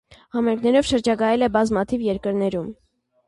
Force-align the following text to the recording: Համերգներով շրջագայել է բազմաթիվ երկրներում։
Համերգներով 0.35 0.87
շրջագայել 0.91 1.47
է 1.47 1.51
բազմաթիվ 1.57 2.05
երկրներում։ 2.07 2.73